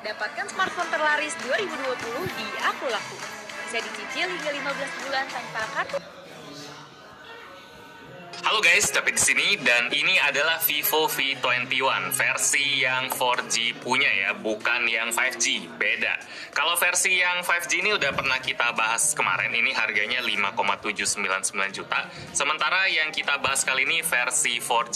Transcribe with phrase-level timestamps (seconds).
[0.00, 1.60] Dapatkan smartphone terlaris 2020
[2.40, 3.20] di Aku Laku.
[3.68, 6.00] Bisa dicicil hingga 15 bulan tanpa kartu.
[8.40, 14.32] Halo guys, tapi di sini dan ini adalah Vivo V21 versi yang 4G punya ya,
[14.32, 16.16] bukan yang 5G, beda.
[16.56, 22.08] Kalau versi yang 5G ini udah pernah kita bahas kemarin, ini harganya 5,799 juta.
[22.32, 24.88] Sementara yang kita bahas kali ini versi 4G